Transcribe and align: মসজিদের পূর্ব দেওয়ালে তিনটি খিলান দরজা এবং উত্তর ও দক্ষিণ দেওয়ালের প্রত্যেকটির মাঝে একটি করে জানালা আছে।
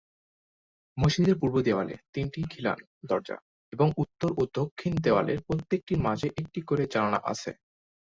মসজিদের 0.97 1.35
পূর্ব 1.41 1.55
দেওয়ালে 1.61 1.95
তিনটি 2.13 2.39
খিলান 2.51 2.79
দরজা 3.05 3.37
এবং 3.73 3.87
উত্তর 3.97 4.29
ও 4.37 4.51
দক্ষিণ 4.53 4.93
দেওয়ালের 5.05 5.39
প্রত্যেকটির 5.47 5.99
মাঝে 6.07 6.27
একটি 6.41 6.59
করে 6.61 6.83
জানালা 6.93 7.19
আছে। 7.31 7.51